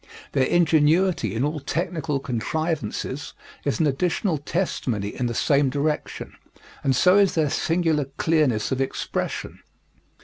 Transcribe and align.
Their 0.31 0.47
ingenuity 0.47 1.35
in 1.35 1.43
all 1.43 1.59
technical 1.59 2.19
contrivances 2.19 3.33
is 3.63 3.79
an 3.79 3.85
additional 3.85 4.39
testimony 4.39 5.09
in 5.09 5.27
the 5.27 5.35
same 5.35 5.69
direction, 5.69 6.35
and 6.83 6.95
so 6.95 7.19
is 7.19 7.35
their 7.35 7.51
singular 7.51 8.05
clearness 8.17 8.71
of 8.71 8.81
expression. 8.81 9.59